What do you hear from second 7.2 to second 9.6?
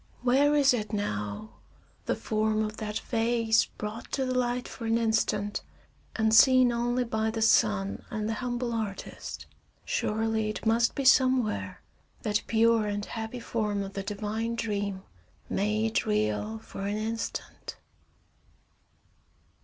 the sun and the humble artist?